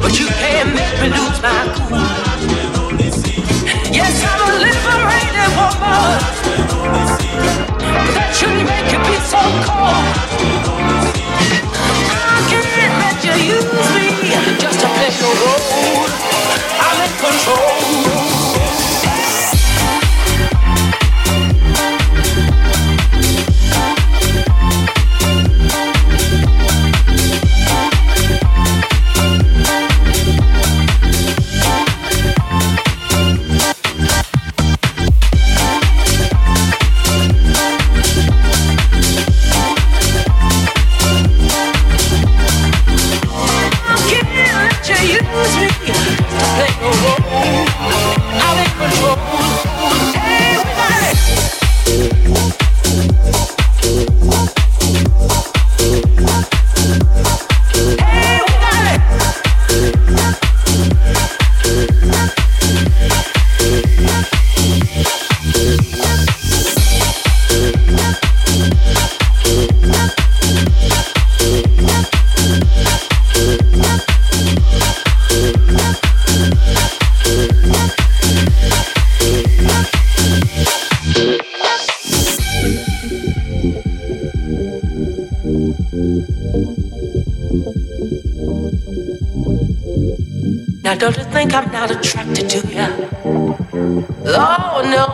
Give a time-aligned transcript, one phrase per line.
[0.00, 1.98] but you can't make me lose my cool.
[3.92, 6.20] Yes, I'm a liberated woman,
[8.00, 11.01] but that shouldn't make you be so cold.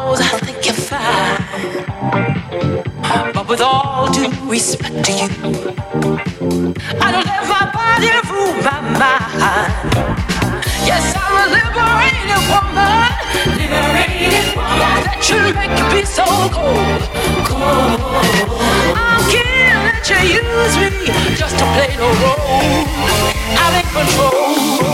[0.08, 1.42] knows I think you're fine.
[3.34, 5.28] But with all due respect to you,
[7.04, 9.88] I don't let my body rule my mind.
[10.88, 13.10] Yes, I'm a liberated woman.
[13.60, 15.00] Liberated woman.
[15.04, 16.24] That you make me be so
[16.56, 17.02] cold.
[17.48, 18.00] cold.
[18.96, 20.90] I can't let you use me
[21.40, 22.84] just to play the role.
[23.62, 24.87] I'm in control.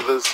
[0.00, 0.29] Brothers.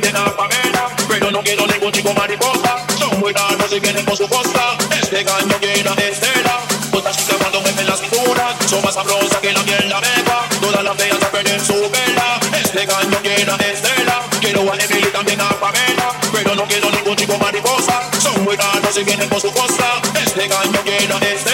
[0.00, 2.76] de la pavera, pero no quiero ningún chico mariposa.
[2.98, 4.76] Son muy raros y vienen con su costa.
[5.00, 6.60] Este gallo llena de estela.
[6.92, 10.46] Otra chica cuando me la cintura, son más sabrosas que la miel la beba.
[10.60, 12.40] Todas las veas se perder su vela.
[12.62, 14.22] Este gallo llena de estela.
[14.40, 18.00] Quiero a Emily también a Pamela, pero no quiero ningún chico mariposa.
[18.20, 20.00] Son muy raros y vienen por su costa.
[20.24, 21.47] Este gallo llena de estela.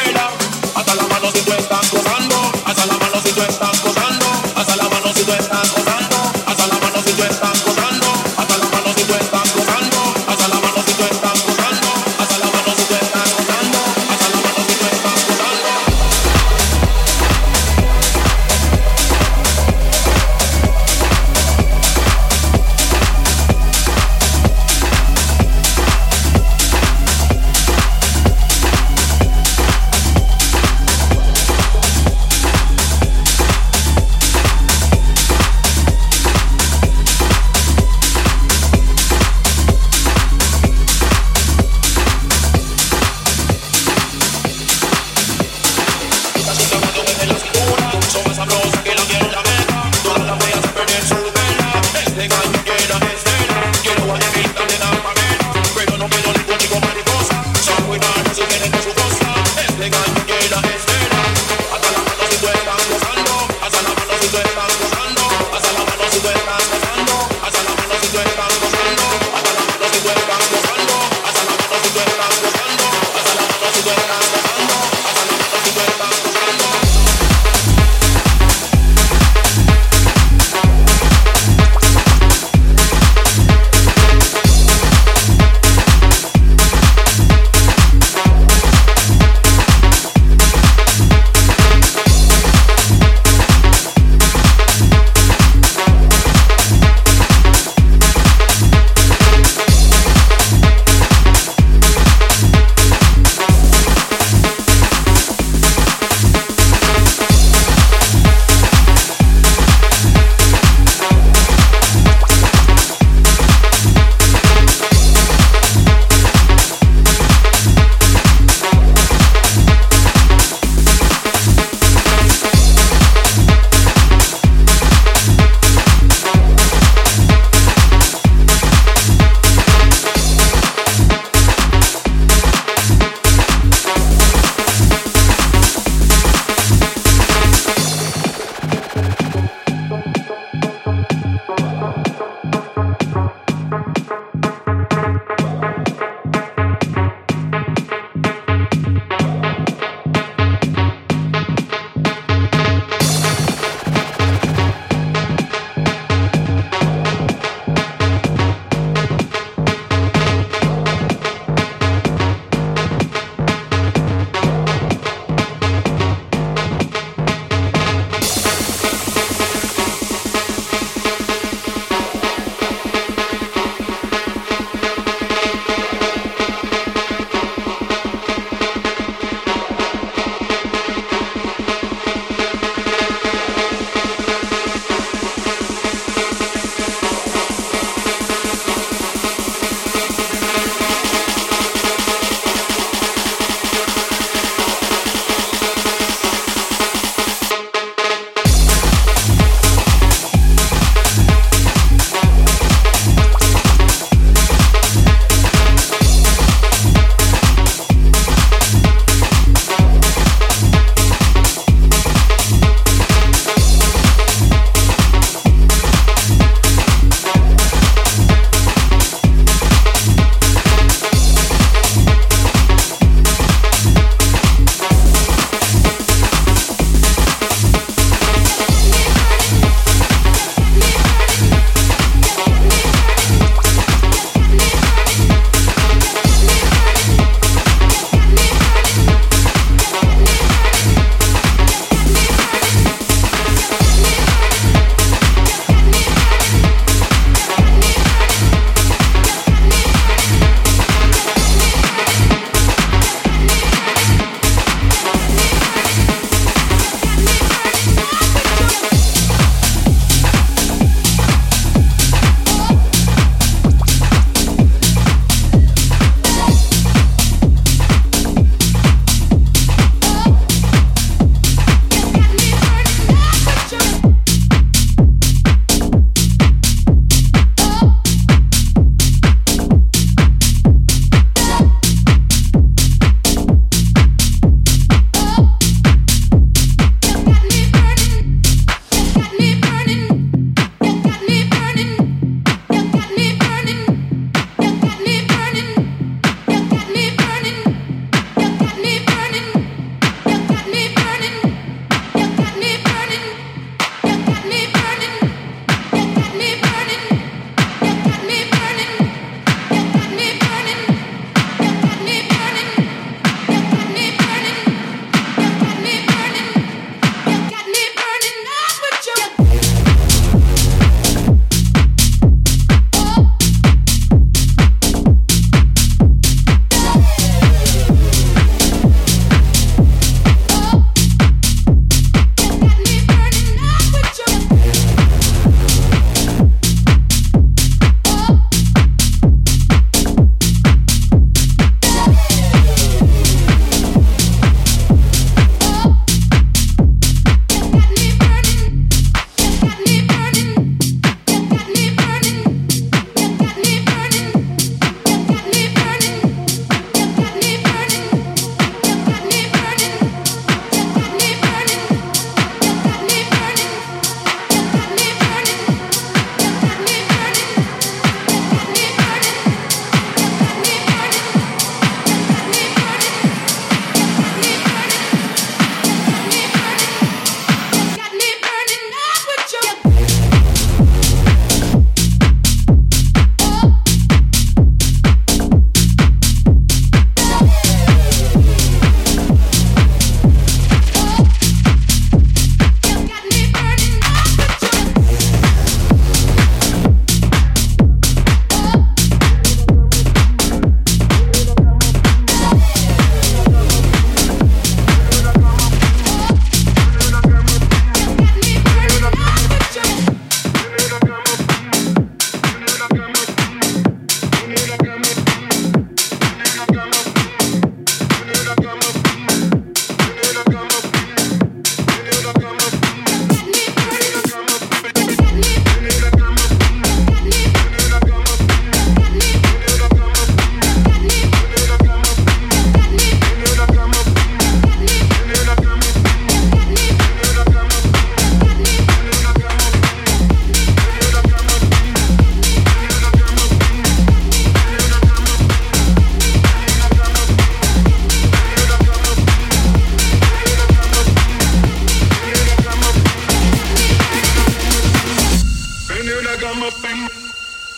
[456.45, 457.09] got my thing.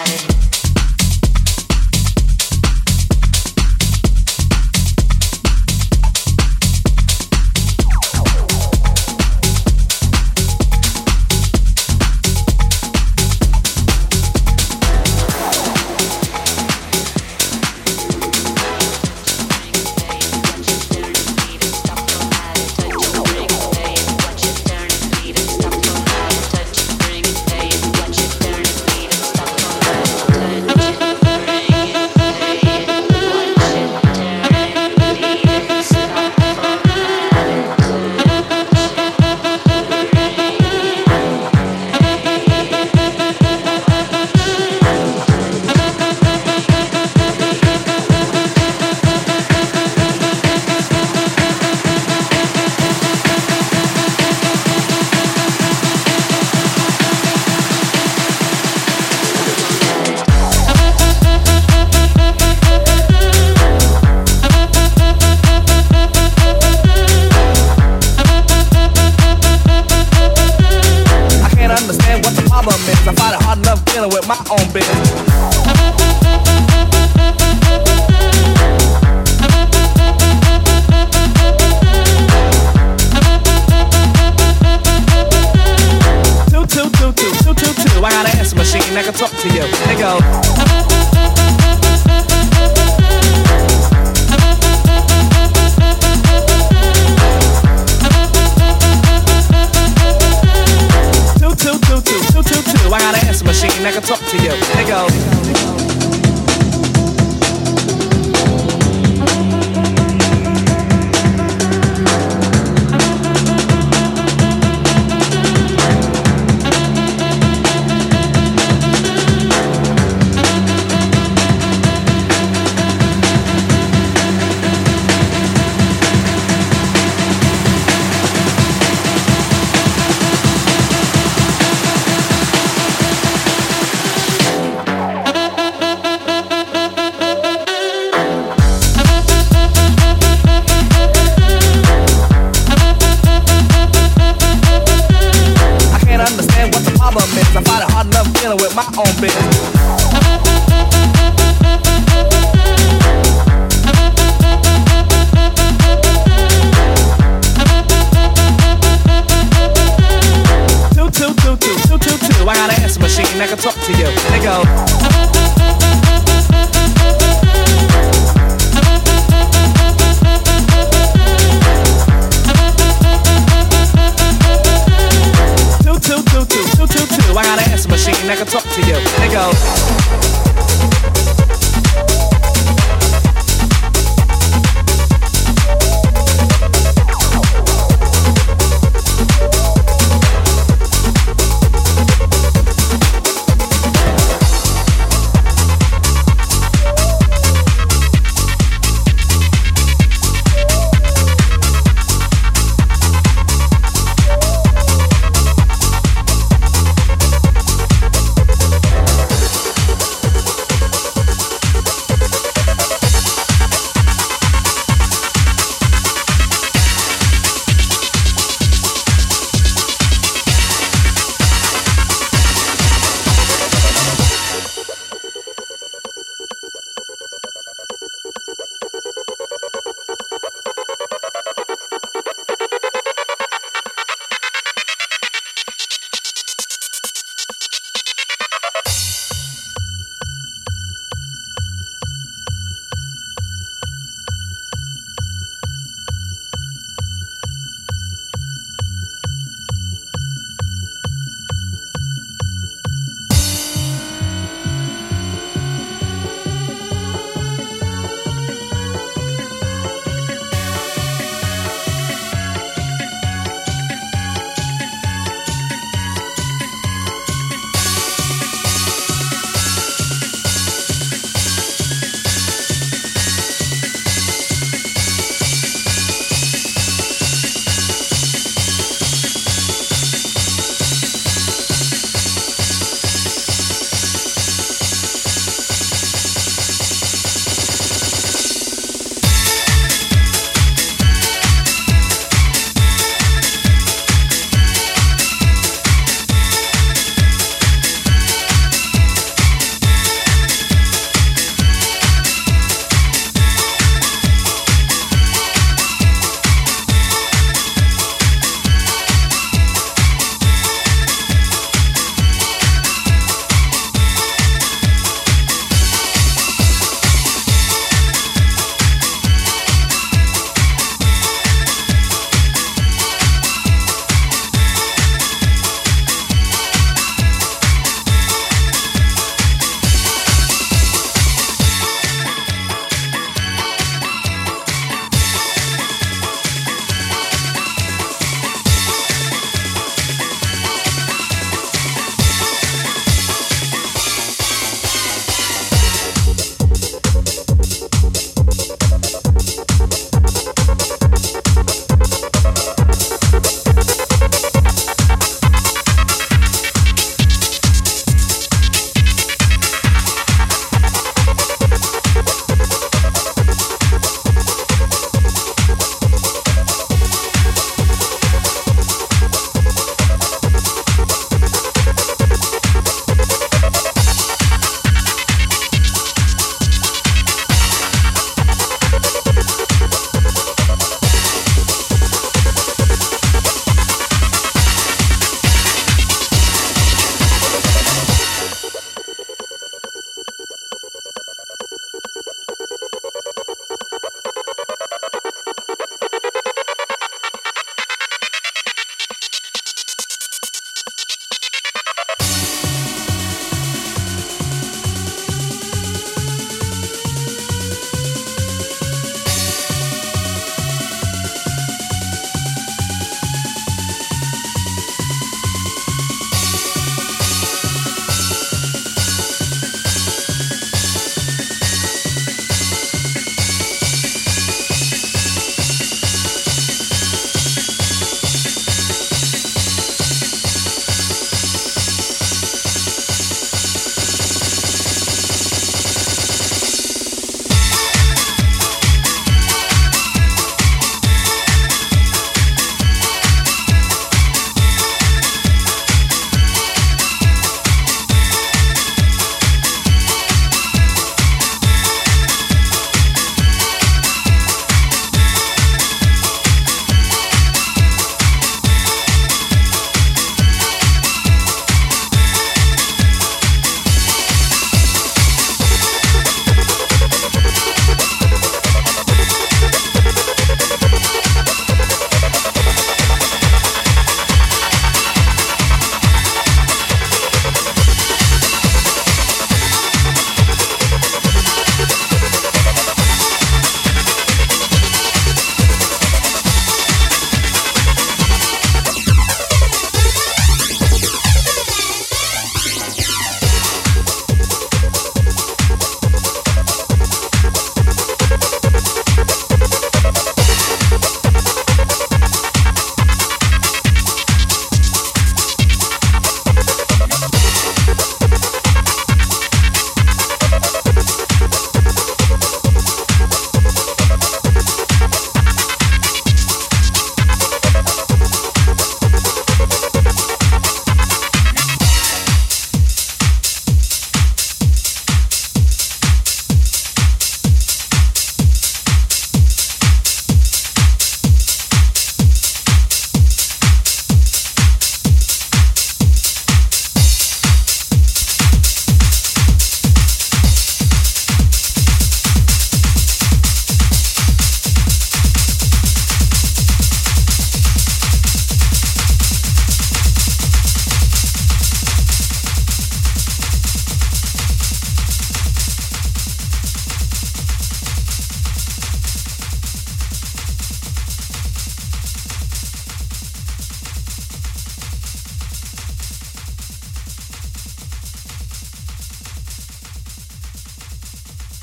[0.00, 0.49] about it.